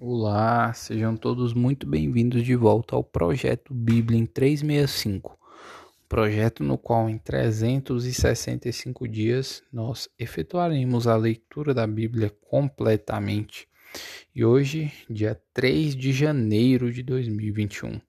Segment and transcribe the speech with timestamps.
[0.00, 5.36] Olá, sejam todos muito bem-vindos de volta ao projeto Bíblia em 365.
[6.08, 13.66] Projeto no qual em 365 dias nós efetuaremos a leitura da Bíblia completamente.
[14.32, 18.00] E hoje, dia 3 de janeiro de 2021.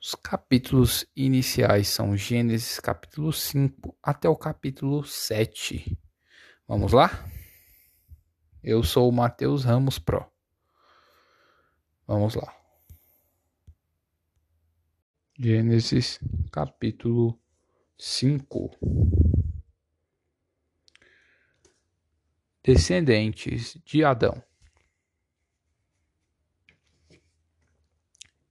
[0.00, 5.98] Os capítulos iniciais são Gênesis capítulo 5 até o capítulo 7.
[6.66, 7.28] Vamos lá?
[8.62, 10.33] Eu sou o Matheus Ramos Pro.
[12.06, 12.54] Vamos lá.
[15.38, 16.20] Gênesis
[16.52, 17.40] capítulo
[17.96, 18.70] 5
[22.62, 24.42] Descendentes de Adão.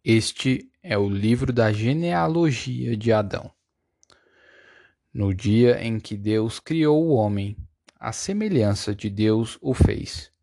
[0.03, 3.53] Este é o livro da genealogia de Adão.
[5.13, 7.55] No dia em que Deus criou o homem,
[7.99, 10.33] a semelhança de Deus o fez.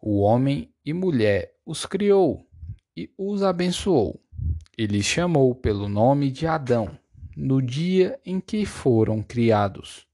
[0.00, 2.46] O homem e mulher os criou
[2.96, 4.20] e os abençoou.
[4.76, 6.98] Ele chamou pelo nome de Adão,
[7.36, 10.06] no dia em que foram criados.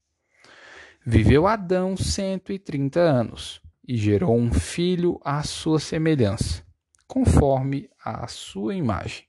[1.05, 6.63] Viveu Adão cento e trinta anos e gerou um filho à sua semelhança,
[7.07, 9.25] conforme a sua imagem.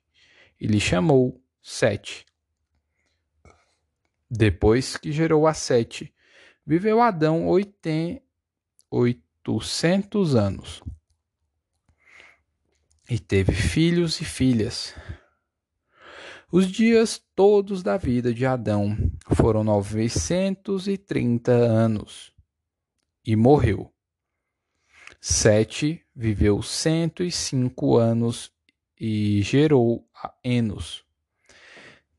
[0.61, 2.27] Ele chamou Sete.
[4.31, 6.13] Depois que gerou a Sete,
[6.67, 7.47] viveu Adão
[8.91, 10.83] oitocentos anos
[13.11, 14.95] e teve filhos e filhas.
[16.53, 18.97] Os dias todos da vida de Adão
[19.35, 22.33] foram novecentos e trinta anos
[23.27, 23.93] e morreu.
[25.21, 28.53] Sete viveu cento e cinco anos
[28.99, 31.05] e gerou a Enos.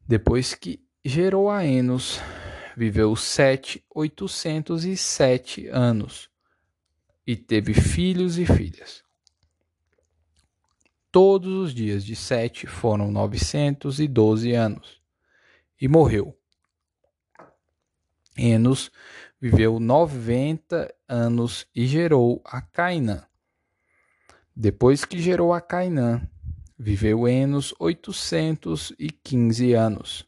[0.06, 2.20] Depois que gerou a Enos,
[2.76, 6.30] viveu Sete oitocentos e sete anos
[7.26, 9.04] e teve filhos e filhas.
[11.12, 15.02] Todos os dias de Sete foram novecentos e doze anos,
[15.80, 16.34] e morreu.
[18.38, 18.90] Enos
[19.40, 23.26] viveu noventa anos e gerou a Cainã.
[24.56, 26.26] Depois que gerou a Cainã,
[26.80, 30.26] viveu Enos oitocentos e quinze anos,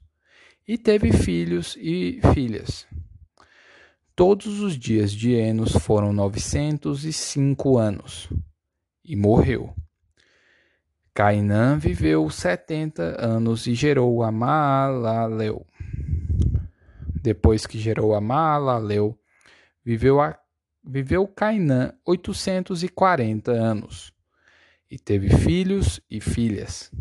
[0.67, 2.85] e teve filhos e filhas.
[4.13, 8.27] Todos os dias de Enos foram novecentos e cinco anos,
[9.01, 9.73] e morreu.
[11.15, 15.63] Cainã viveu setenta anos e gerou a Maalalel.
[17.21, 19.15] Depois que gerou a Maalalel,
[19.85, 20.35] viveu, a,
[20.83, 24.11] viveu Cainã oitocentos e quarenta anos
[24.89, 26.91] e teve filhos e filhas.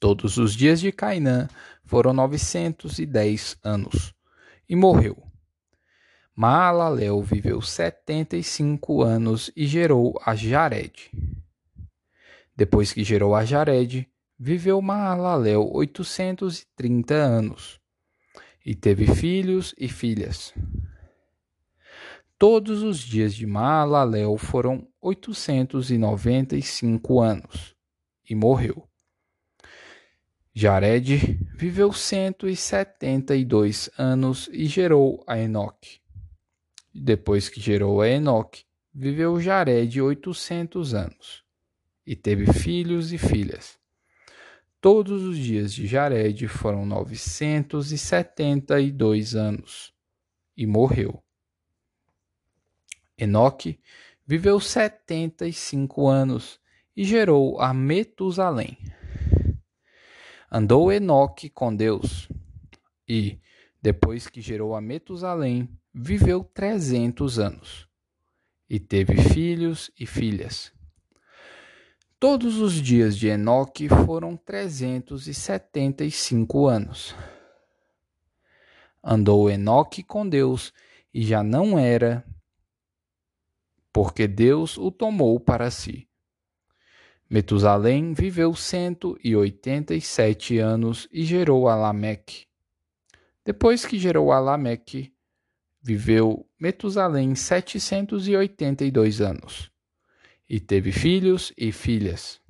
[0.00, 1.46] Todos os dias de Cainã
[1.84, 4.14] foram novecentos e dez anos
[4.66, 5.22] e morreu.
[6.34, 11.10] Maalalel viveu setenta e cinco anos e gerou a Jared.
[12.56, 17.80] Depois que gerou a Jared, viveu Maalalel oitocentos e trinta anos,
[18.64, 20.54] e teve filhos e filhas.
[22.38, 27.74] Todos os dias de Maalalel foram oitocentos e noventa e cinco anos,
[28.28, 28.88] e morreu.
[30.54, 36.00] Jared viveu cento e setenta e dois anos e gerou a Enoque.
[36.94, 41.43] Depois que gerou a Enoque, viveu Jared oitocentos anos
[42.06, 43.78] e teve filhos e filhas.
[44.80, 49.94] Todos os dias de Jared foram novecentos e setenta e dois anos,
[50.56, 51.22] e morreu.
[53.16, 53.80] Enoque
[54.26, 56.60] viveu setenta e cinco anos
[56.96, 58.76] e gerou a Metusalém.
[60.50, 62.28] Andou Enoque com Deus,
[63.08, 63.40] e,
[63.82, 67.88] depois que gerou a Metusalém, viveu trezentos anos,
[68.68, 70.72] e teve filhos e filhas.
[72.26, 77.14] Todos os dias de Enoque foram trezentos e setenta e cinco anos.
[79.02, 80.72] Andou Enoque com Deus
[81.12, 82.24] e já não era,
[83.92, 86.08] porque Deus o tomou para si.
[87.28, 92.46] Metusalém viveu cento e oitenta e sete anos e gerou a Lameque.
[93.44, 95.14] Depois que gerou a Lameque,
[95.82, 99.73] viveu Metusalém setecentos e oitenta e dois anos
[100.54, 102.40] e teve filhos e filhas.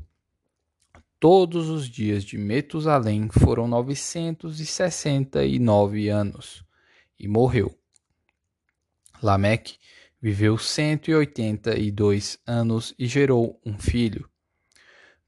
[1.19, 6.63] Todos os dias de Metusalém foram novecentos e sessenta e nove anos,
[7.19, 7.75] e morreu.
[9.23, 9.79] Lameque
[10.21, 14.29] viveu cento e oitenta e dois anos e gerou um filho.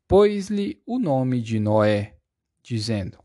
[0.07, 2.19] Pôs-lhe o nome de Noé,
[2.63, 3.19] dizendo: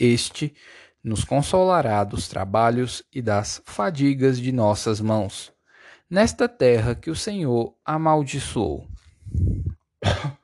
[0.00, 0.54] Este
[1.04, 5.52] nos consolará dos trabalhos e das fadigas de nossas mãos
[6.08, 8.88] nesta terra que o Senhor amaldiçoou.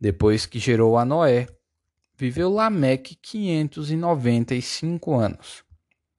[0.00, 1.46] Depois que gerou a Noé,
[2.16, 5.64] viveu Lameque quinhentos e noventa e cinco anos,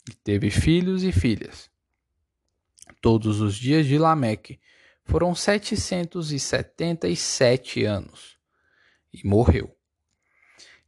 [0.09, 1.69] e teve filhos e filhas.
[3.01, 4.59] Todos os dias de Lameque
[5.03, 8.37] foram setecentos e setenta e sete anos,
[9.11, 9.75] e morreu.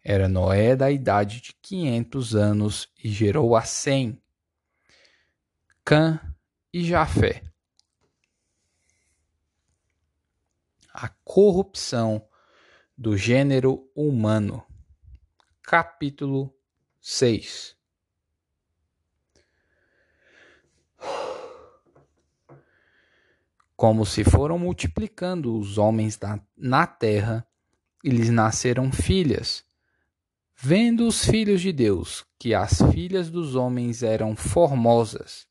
[0.04, 4.22] Era Noé da idade de quinhentos anos e gerou a Sem,
[5.86, 6.20] Cã
[6.74, 7.53] e Jafé.
[10.94, 12.24] A corrupção
[12.96, 14.64] do gênero humano.
[15.64, 16.56] Capítulo
[17.02, 17.76] 6
[23.76, 26.20] Como se foram multiplicando os homens
[26.56, 27.46] na terra,
[28.04, 29.66] e lhes nasceram filhas.
[30.56, 35.48] Vendo os filhos de Deus que as filhas dos homens eram formosas,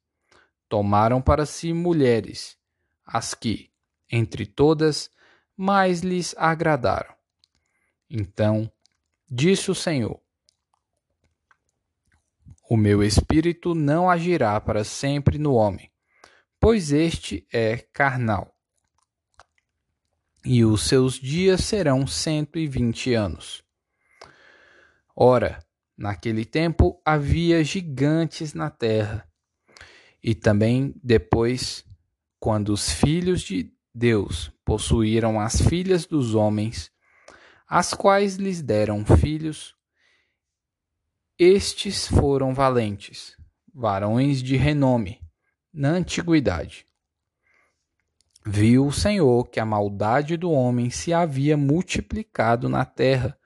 [0.68, 2.56] tomaram para si mulheres,
[3.04, 3.72] as que,
[4.10, 5.10] entre todas,
[5.62, 7.14] mais lhes agradaram.
[8.10, 8.68] Então
[9.30, 10.20] disse o Senhor:
[12.68, 15.88] O meu espírito não agirá para sempre no homem,
[16.58, 18.52] pois este é carnal.
[20.44, 23.62] E os seus dias serão cento e vinte anos.
[25.14, 25.64] Ora,
[25.96, 29.30] naquele tempo havia gigantes na terra,
[30.20, 31.84] e também depois,
[32.40, 36.90] quando os filhos de Deus possuíram as filhas dos homens,
[37.68, 39.74] as quais lhes deram filhos.
[41.38, 43.36] Estes foram valentes,
[43.74, 45.20] varões de renome,
[45.72, 46.86] na antiguidade.
[48.44, 53.38] Viu o Senhor que a maldade do homem se havia multiplicado na terra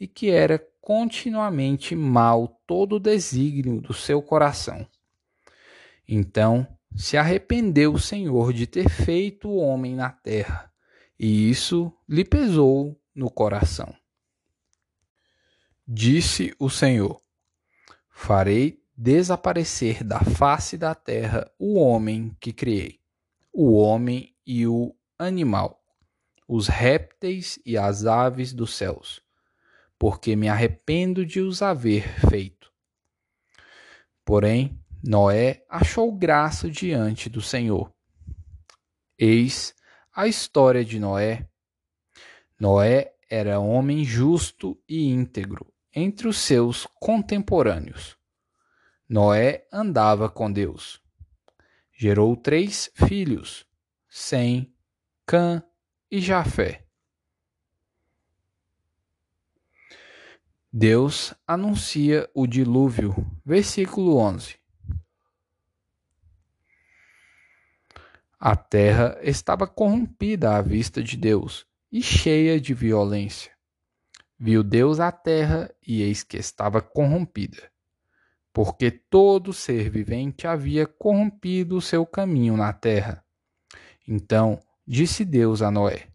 [0.00, 4.86] e que era continuamente mal todo o desígnio do seu coração.
[6.08, 6.66] Então
[6.96, 10.72] se arrependeu o Senhor de ter feito o homem na terra,
[11.18, 13.94] e isso lhe pesou no coração.
[15.86, 17.20] Disse o Senhor:
[18.10, 23.00] Farei desaparecer da face da terra o homem que criei,
[23.52, 25.82] o homem e o animal,
[26.46, 29.20] os répteis e as aves dos céus,
[29.98, 32.72] porque me arrependo de os haver feito.
[34.24, 37.92] Porém, Noé achou graça diante do Senhor.
[39.18, 39.74] Eis
[40.14, 41.48] a história de Noé
[42.58, 48.16] Noé era homem justo e íntegro entre os seus contemporâneos.
[49.08, 51.02] Noé andava com Deus.
[51.92, 53.66] Gerou três filhos:
[54.08, 54.72] Sem,
[55.26, 55.60] Cã
[56.08, 56.86] e Jafé.
[60.72, 63.14] Deus anuncia o dilúvio,
[63.44, 64.61] versículo 11.
[68.44, 73.52] A terra estava corrompida à vista de Deus e cheia de violência.
[74.36, 77.70] Viu Deus a terra e eis que estava corrompida,
[78.52, 83.24] porque todo ser vivente havia corrompido o seu caminho na terra.
[84.08, 86.08] Então disse Deus a Noé: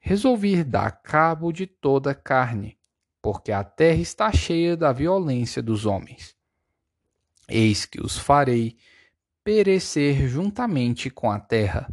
[0.00, 2.76] Resolvi dar cabo de toda a carne,
[3.22, 6.34] porque a terra está cheia da violência dos homens.
[7.48, 8.76] Eis que os farei
[9.44, 11.92] perecer juntamente com a terra.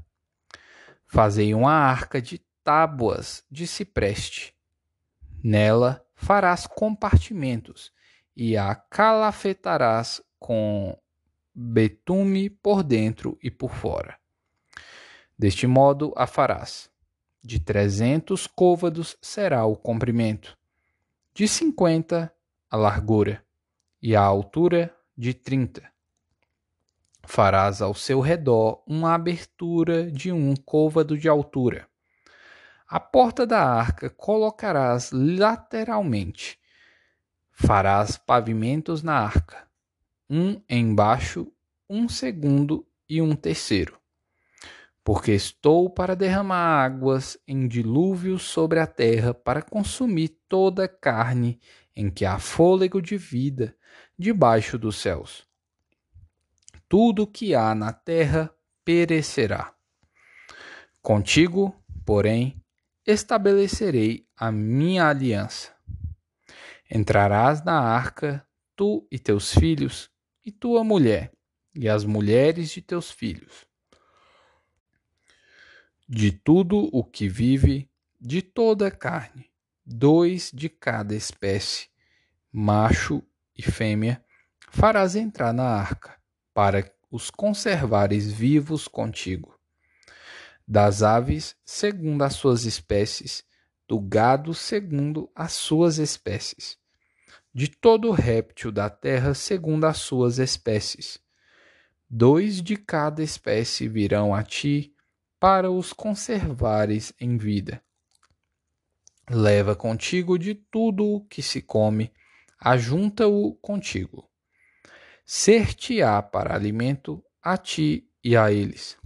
[1.07, 4.53] Fazei uma arca de tábuas de cipreste.
[5.43, 7.91] Nela farás compartimentos
[8.35, 10.97] e a calafetarás com
[11.53, 14.17] betume por dentro e por fora.
[15.37, 16.89] Deste modo a farás.
[17.41, 20.57] De trezentos côvados será o comprimento,
[21.33, 22.33] de cinquenta
[22.69, 23.43] a largura,
[24.01, 25.91] e a altura de trinta.
[27.29, 31.89] Farás ao seu redor uma abertura de um côvado de altura
[32.91, 36.57] a porta da arca colocarás lateralmente.
[37.51, 39.67] Farás pavimentos na arca,
[40.27, 41.53] um embaixo,
[41.87, 43.99] um segundo e um terceiro.
[45.03, 51.59] Porque estou para derramar águas em dilúvio sobre a terra para consumir toda a carne
[51.95, 53.75] em que há fôlego de vida
[54.17, 55.48] debaixo dos céus.
[56.89, 58.51] Tudo que há na terra
[58.83, 59.75] perecerá.
[61.03, 62.59] Contigo, porém,
[63.05, 65.71] estabelecerei a minha aliança.
[66.89, 68.43] Entrarás na arca,
[68.75, 70.09] tu e teus filhos,
[70.43, 71.31] e tua mulher,
[71.75, 73.67] e as mulheres de teus filhos.
[76.07, 77.87] De tudo o que vive,
[78.19, 79.45] de toda a carne,
[79.85, 81.87] dois de cada espécie,
[82.51, 83.21] macho
[83.55, 84.25] e fêmea,
[84.71, 86.18] farás entrar na arca,
[86.53, 89.59] para os conservares vivos contigo
[90.69, 93.43] das aves, segundo as suas espécies,
[93.87, 96.77] do gado, segundo as suas espécies,
[97.51, 101.19] de todo réptil da terra, segundo as suas espécies.
[102.07, 104.93] Dois de cada espécie virão a ti
[105.39, 107.81] para os conservares em vida.
[109.27, 112.13] Leva contigo de tudo o que se come,
[112.59, 114.28] ajunta-o contigo.
[115.31, 118.97] Ser-te-á para alimento a ti e a eles.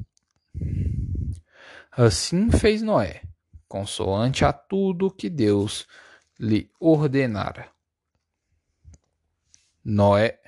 [1.91, 3.23] Assim fez Noé,
[3.67, 5.85] consoante a tudo que Deus
[6.39, 7.69] lhe ordenara.
[9.83, 10.39] Noé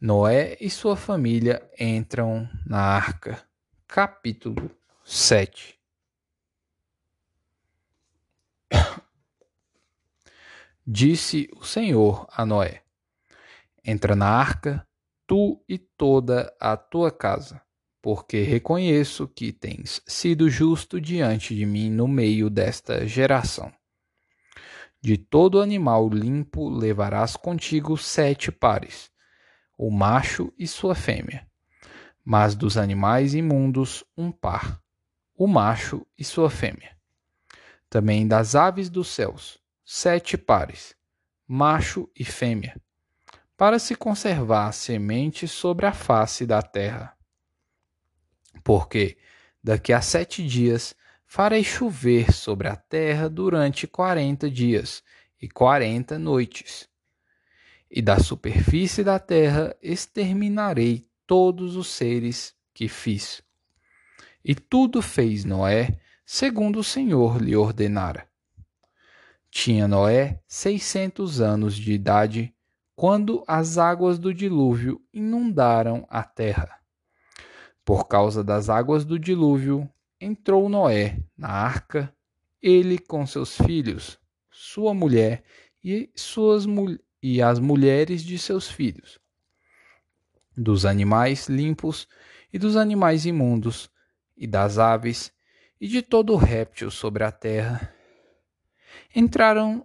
[0.00, 3.44] Noé e sua família entram na arca.
[3.88, 4.70] Capítulo
[5.04, 5.80] 7
[10.86, 12.81] Disse o Senhor a Noé:
[13.84, 14.86] Entra na arca,
[15.26, 17.60] tu e toda a tua casa
[18.02, 23.72] porque reconheço que tens sido justo diante de mim no meio desta geração.
[25.00, 29.08] De todo animal limpo levarás contigo sete pares,
[29.78, 31.46] o macho e sua fêmea,
[32.24, 34.82] mas dos animais imundos um par,
[35.36, 36.96] o macho e sua fêmea.
[37.88, 40.96] Também das aves dos céus, sete pares,
[41.46, 42.80] macho e fêmea,
[43.56, 47.16] para se conservar semente sobre a face da terra
[48.62, 49.16] porque
[49.62, 50.94] daqui a sete dias
[51.26, 55.02] farei chover sobre a terra durante quarenta dias
[55.40, 56.88] e quarenta noites.
[57.90, 63.42] E da superfície da terra exterminarei todos os seres que fiz.
[64.44, 68.26] E tudo fez Noé segundo o Senhor lhe ordenara.
[69.50, 72.54] Tinha Noé seiscentos anos de idade
[72.94, 76.78] quando as águas do dilúvio inundaram a terra.
[77.84, 79.88] Por causa das águas do dilúvio,
[80.20, 82.14] entrou Noé na arca,
[82.60, 84.18] ele com seus filhos,
[84.50, 85.42] sua mulher
[85.82, 86.64] e, suas,
[87.20, 89.18] e as mulheres de seus filhos,
[90.56, 92.06] dos animais limpos
[92.52, 93.90] e dos animais imundos,
[94.36, 95.32] e das aves,
[95.80, 97.92] e de todo réptil sobre a terra.
[99.14, 99.84] Entraram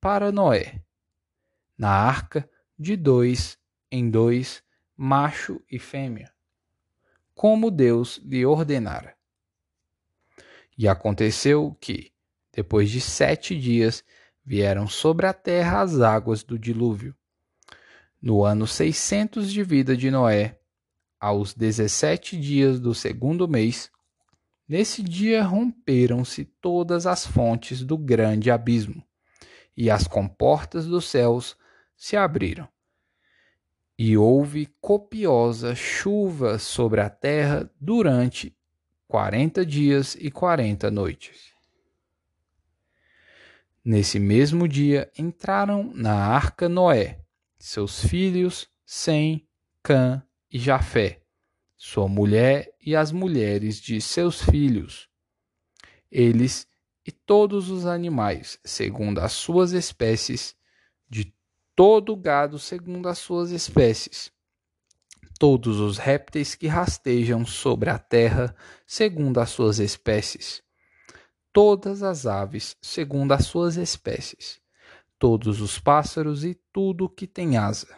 [0.00, 0.82] para Noé,
[1.78, 3.56] na arca, de dois
[3.90, 4.62] em dois,
[4.96, 6.30] macho e fêmea
[7.38, 9.14] como Deus lhe ordenara.
[10.76, 12.10] E aconteceu que,
[12.52, 14.02] depois de sete dias,
[14.44, 17.14] vieram sobre a terra as águas do dilúvio.
[18.20, 20.58] No ano seiscentos de vida de Noé,
[21.20, 23.88] aos dezessete dias do segundo mês,
[24.66, 29.00] nesse dia romperam-se todas as fontes do grande abismo,
[29.76, 31.56] e as comportas dos céus
[31.98, 32.68] se abriram
[33.98, 38.56] e houve copiosa chuva sobre a terra durante
[39.08, 41.52] quarenta dias e quarenta noites.
[43.84, 47.20] Nesse mesmo dia entraram na arca Noé,
[47.58, 49.48] seus filhos Sem,
[49.82, 51.22] Cã e Jafé,
[51.76, 55.08] sua mulher e as mulheres de seus filhos,
[56.10, 56.68] eles
[57.04, 60.54] e todos os animais, segundo as suas espécies,
[61.78, 64.32] todo gado segundo as suas espécies,
[65.38, 68.52] todos os répteis que rastejam sobre a terra
[68.84, 70.60] segundo as suas espécies,
[71.52, 74.60] todas as aves segundo as suas espécies,
[75.20, 77.96] todos os pássaros e tudo que tem asa.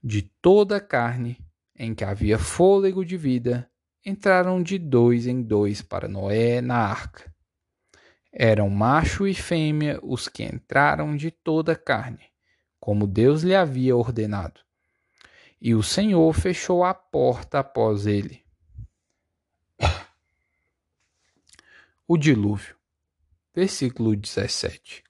[0.00, 1.36] De toda a carne
[1.76, 3.68] em que havia fôlego de vida,
[4.06, 7.34] entraram de dois em dois para Noé na arca.
[8.32, 12.32] Eram macho e fêmea os que entraram de toda a carne
[12.84, 14.60] como Deus lhe havia ordenado.
[15.58, 18.44] E o Senhor fechou a porta após ele.
[22.06, 22.76] O dilúvio.
[23.54, 25.02] Versículo 17.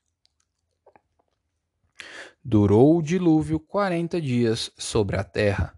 [2.44, 5.76] Durou o dilúvio quarenta dias sobre a terra.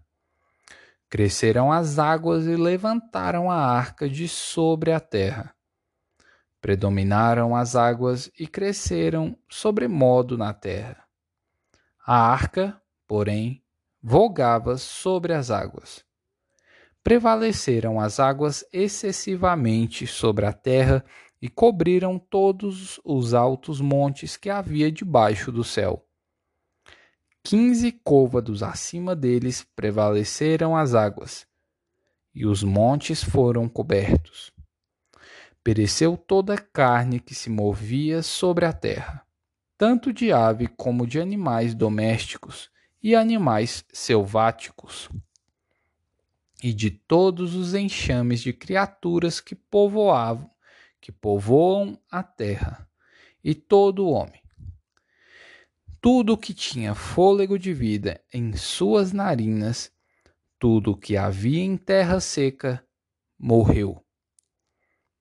[1.09, 5.55] Cresceram as águas e levantaram a arca de sobre a terra.
[6.61, 11.06] Predominaram as águas e cresceram sobremodo na terra.
[12.09, 13.61] A arca, porém,
[14.01, 16.05] vogava sobre as águas.
[17.03, 21.03] Prevaleceram as águas excessivamente sobre a terra
[21.41, 26.07] e cobriram todos os altos montes que havia debaixo do céu.
[27.43, 31.45] Quinze côvados acima deles prevaleceram as águas,
[32.33, 34.53] e os montes foram cobertos.
[35.61, 39.26] Pereceu toda a carne que se movia sobre a terra
[39.77, 42.69] tanto de ave como de animais domésticos
[43.01, 45.09] e animais selváticos.
[46.63, 50.49] e de todos os enxames de criaturas que povoavam,
[50.99, 52.89] que povoam a terra,
[53.43, 54.41] e todo o homem.
[56.01, 59.91] Tudo que tinha fôlego de vida em suas narinas,
[60.57, 62.83] tudo que havia em terra seca,
[63.37, 64.03] morreu.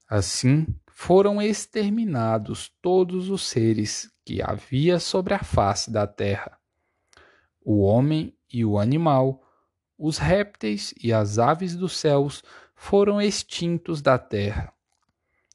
[0.08, 6.58] Assim foram exterminados todos os seres que havia sobre a face da terra.
[7.64, 9.40] O homem e o animal,
[9.96, 12.42] os répteis e as aves dos céus
[12.74, 14.72] foram extintos da terra.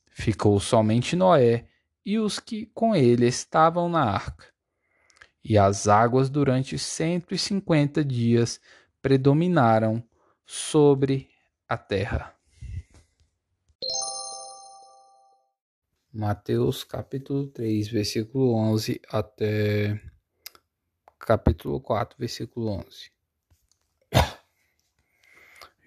[0.10, 1.68] Ficou somente Noé
[2.06, 4.46] e os que com ele estavam na arca.
[5.44, 8.62] E as águas durante cento e cinquenta dias
[9.02, 10.02] predominaram
[10.46, 11.30] sobre
[11.68, 12.34] a terra.
[16.14, 19.98] Mateus capítulo 3, versículo 11 até
[21.18, 23.12] capítulo 4, versículo 11.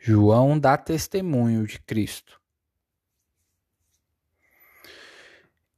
[0.00, 2.40] João dá testemunho de Cristo.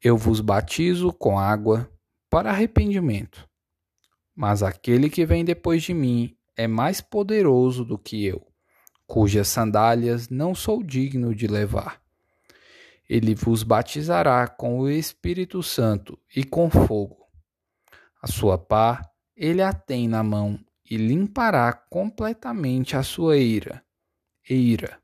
[0.01, 1.91] Eu vos batizo com água
[2.31, 3.49] para arrependimento,
[4.33, 8.47] mas aquele que vem depois de mim é mais poderoso do que eu,
[9.09, 12.06] cujas sandálias não sou digno de levar.
[13.09, 17.27] Ele vos batizará com o Espírito Santo e com fogo.
[18.21, 20.59] A sua pá ele a tem na mão
[20.91, 23.85] e limpará completamente a sua ira.
[24.49, 24.99] Eira.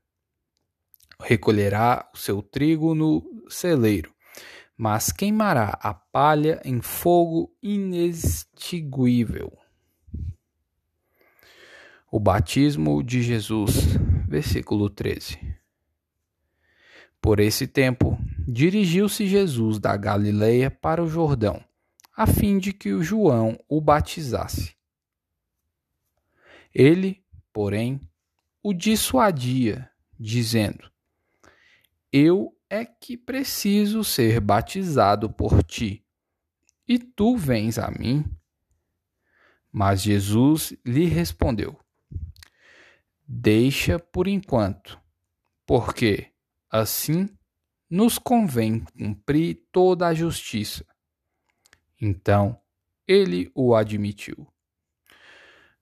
[1.21, 4.13] Recolherá o seu trigo no celeiro,
[4.75, 9.55] mas queimará a palha em fogo inextinguível.
[12.11, 13.75] O batismo de Jesus,
[14.27, 15.62] versículo 13.
[17.23, 21.63] Por esse tempo, dirigiu-se Jesus da Galileia para o Jordão,
[22.13, 24.75] a fim de que o João o batizasse.
[26.75, 28.01] Ele, porém,
[28.61, 29.89] o dissuadia,
[30.19, 30.91] dizendo:
[32.11, 36.05] Eu é que preciso ser batizado por ti,
[36.85, 38.25] e tu vens a mim?
[39.71, 41.79] Mas Jesus lhe respondeu:
[43.25, 44.99] Deixa por enquanto,
[45.65, 46.32] porque
[46.75, 47.29] Assim,
[47.87, 50.83] nos convém cumprir toda a justiça.
[52.01, 52.59] Então,
[53.07, 54.51] ele o admitiu.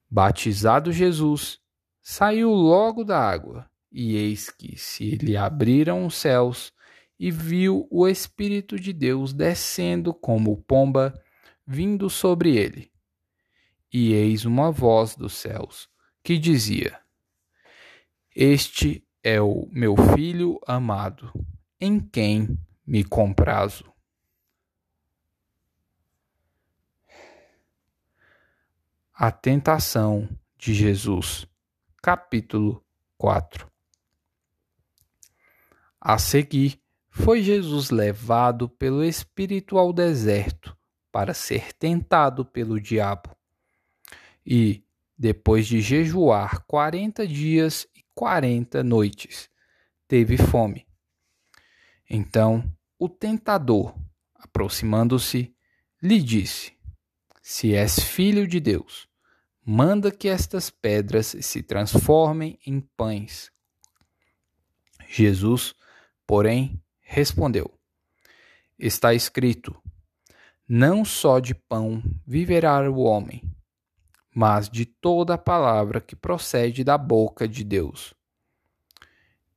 [0.10, 1.62] Batizado Jesus,
[2.02, 6.74] saiu logo da água, e eis que se lhe abriram os céus,
[7.18, 11.14] e viu o Espírito de Deus descendo como pomba,
[11.66, 12.92] vindo sobre ele.
[13.94, 15.88] E eis uma voz dos céus,
[16.22, 17.00] que dizia:
[18.36, 21.32] Este é o meu filho amado,
[21.80, 23.92] em quem me comprazo.
[29.14, 31.48] A tentação de Jesus,
[32.02, 32.84] capítulo
[33.18, 33.70] 4.
[36.00, 36.82] A seguir,
[37.12, 40.76] foi Jesus levado pelo Espírito ao deserto
[41.12, 43.36] para ser tentado pelo diabo.
[44.44, 44.84] E,
[45.16, 47.86] depois de jejuar quarenta dias
[48.22, 49.50] quarenta noites.
[50.08, 50.86] Teve fome.
[52.08, 53.96] Então o tentador,
[54.36, 55.52] aproximando-se,
[56.00, 56.72] lhe disse:
[57.42, 59.10] Se és filho de Deus,
[59.66, 63.52] manda que estas pedras se transformem em pães.
[65.10, 65.74] Jesus,
[66.28, 67.74] porém, respondeu:
[68.78, 69.76] Está escrito:
[70.70, 73.51] Não só de pão viverá o homem,
[74.34, 78.14] mas de toda a palavra que procede da boca de Deus.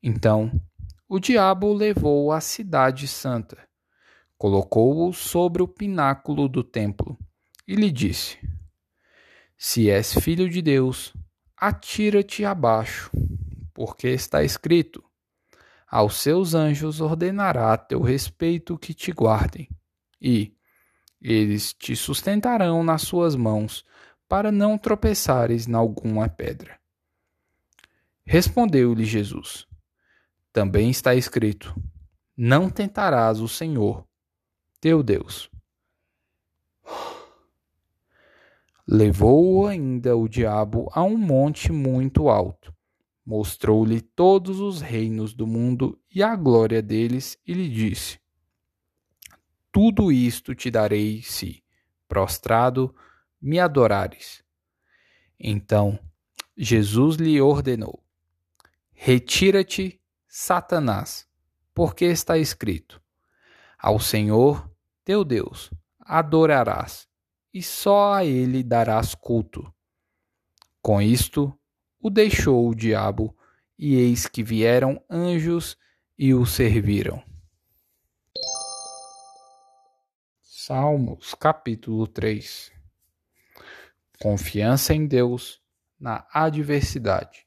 [0.03, 0.51] Então
[1.09, 3.59] o diabo o levou à cidade santa,
[4.37, 7.17] colocou-o sobre o pináculo do templo
[7.69, 8.39] e lhe disse:
[9.57, 11.15] Se és filho de Deus,
[11.57, 13.11] atira-te abaixo,
[13.73, 15.05] porque está escrito:
[15.89, 19.69] Aos seus anjos ordenará a teu respeito que te guardem,
[20.21, 20.55] e
[21.21, 23.85] eles te sustentarão nas suas mãos
[24.29, 26.79] para não tropeçares em alguma pedra.
[28.25, 29.67] Respondeu-lhe Jesus:
[30.53, 31.75] Também está escrito:
[32.37, 34.07] Não tentarás o Senhor,
[34.81, 35.51] teu Deus.
[38.87, 42.75] Levou-o ainda o diabo a um monte muito alto,
[43.25, 48.19] mostrou-lhe todos os reinos do mundo e a glória deles, e lhe disse:
[49.73, 51.63] Tudo isto te darei se,
[52.07, 52.95] prostrado,
[53.45, 54.43] me adorares.
[55.39, 55.99] Então
[56.57, 58.03] Jesus lhe ordenou:
[58.91, 61.29] Retira-te, Satanás,
[61.75, 63.03] porque está escrito:
[63.79, 64.71] Ao Senhor
[65.05, 67.07] teu Deus adorarás,
[67.53, 69.71] e só a ele darás culto.
[70.81, 71.53] Com isto,
[72.01, 73.37] o deixou o diabo,
[73.79, 75.77] e eis que vieram anjos
[76.17, 77.23] e o serviram.
[80.41, 82.75] Salmos capítulo 3
[84.21, 85.61] Confiança em Deus
[85.99, 87.47] na adversidade.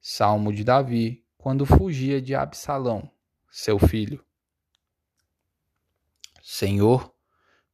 [0.00, 3.10] Salmo de Davi quando fugia de Absalão,
[3.50, 4.24] seu filho.
[6.42, 7.14] Senhor,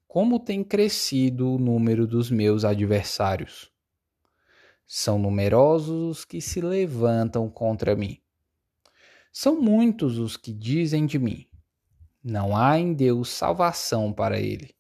[0.09, 3.71] como tem crescido o número dos meus adversários.
[4.87, 8.21] São numerosos os que se levantam contra mim.
[9.33, 11.49] São muitos os que dizem de mim:
[12.23, 14.75] não há em Deus salvação para ele.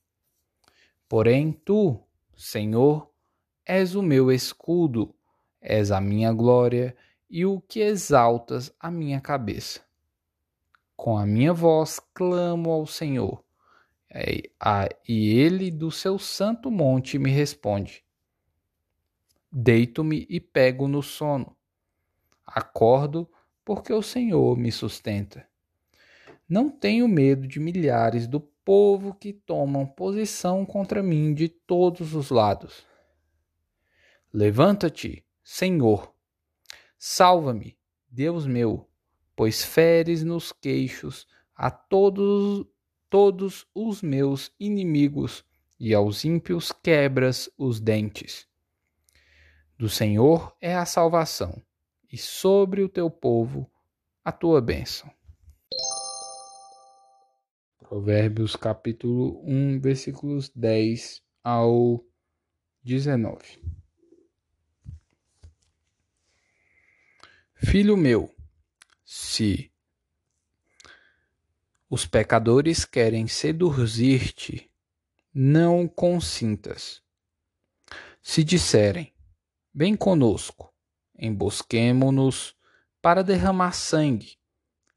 [1.08, 2.02] Porém, tu,
[2.36, 3.12] Senhor,
[3.66, 5.14] és o meu escudo,
[5.61, 6.96] és a minha glória
[7.31, 9.81] e o que exaltas a minha cabeça.
[10.96, 13.42] Com a minha voz clamo ao Senhor,
[14.14, 18.05] e ele do seu santo monte me responde.
[19.51, 21.57] Deito-me e pego no sono.
[22.46, 23.29] Acordo
[23.64, 25.46] porque o Senhor me sustenta.
[26.48, 32.31] Não tenho medo de milhares do povo que tomam posição contra mim de todos os
[32.31, 32.85] lados.
[34.34, 36.14] Levanta-te, Senhor.
[36.98, 37.76] Salva-me,
[38.08, 38.88] Deus meu,
[39.36, 42.66] pois feres nos queixos a todos,
[43.10, 45.44] todos os meus inimigos
[45.78, 48.48] e aos ímpios quebras os dentes.
[49.76, 51.60] Do Senhor é a salvação,
[52.10, 53.70] e sobre o teu povo
[54.24, 55.12] a tua bênção.
[57.80, 62.02] Provérbios capítulo 1, versículos 10 ao
[62.82, 63.81] 19.
[67.64, 68.35] Filho meu,
[69.05, 69.70] se
[71.88, 74.70] os pecadores querem seduzir-te,
[75.33, 77.01] não consintas.
[78.20, 79.12] Se disserem,
[79.75, 80.70] Vem conosco,
[81.18, 82.55] embosquemo-nos
[83.01, 84.37] para derramar sangue,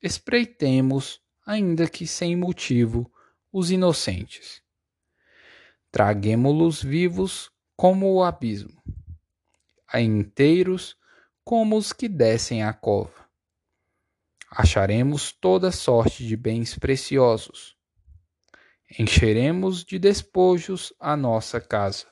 [0.01, 3.09] espreitemos, ainda que sem motivo,
[3.53, 4.61] os inocentes.
[5.91, 8.83] Traguemo-los vivos como o abismo,
[9.93, 10.97] inteiros
[11.45, 13.25] como os que descem à cova.
[14.51, 17.77] Acharemos toda sorte de bens preciosos.
[18.99, 22.07] Encheremos de despojos a nossa casa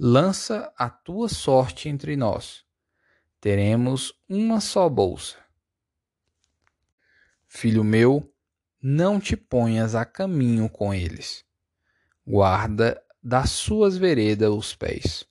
[0.00, 2.64] Lança a tua sorte entre nós.
[3.40, 5.36] Teremos uma só bolsa.
[7.48, 8.32] Filho meu,
[8.80, 11.44] não te ponhas a caminho com eles.
[12.24, 15.27] Guarda das suas veredas os pés,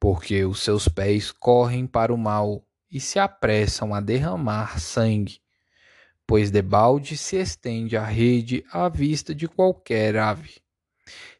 [0.00, 5.40] porque os seus pés correm para o mal e se apressam a derramar sangue,
[6.26, 10.56] pois debalde se estende a rede à vista de qualquer ave.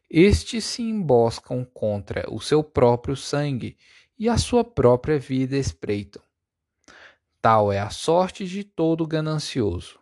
[0.09, 3.77] Estes se emboscam contra o seu próprio sangue
[4.17, 6.21] e a sua própria vida espreitam.
[7.41, 9.99] Tal é a sorte de todo ganancioso.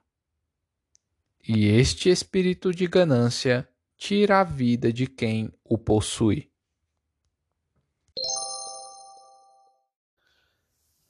[1.48, 6.47] E este espírito de ganância tira a vida de quem o possui.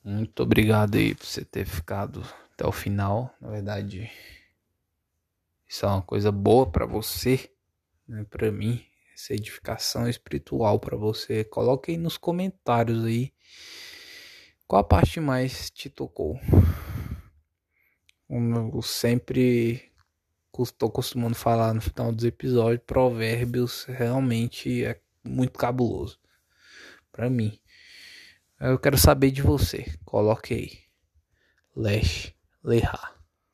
[0.09, 3.35] Muito obrigado aí por você ter ficado até o final.
[3.41, 4.09] Na verdade,
[5.67, 7.51] isso é uma coisa boa para você
[8.07, 8.81] né, para mim,
[9.13, 11.43] essa edificação espiritual para você.
[11.43, 13.33] Coloque aí nos comentários aí
[14.65, 16.39] qual a parte mais te tocou.
[18.29, 19.91] Como eu sempre
[20.57, 26.17] estou costumando falar no final dos episódios, Provérbios realmente é muito cabuloso
[27.11, 27.59] para mim.
[28.59, 29.85] Eu quero saber de você.
[30.03, 30.79] Coloque aí.
[31.75, 33.16] Lesh Lehar.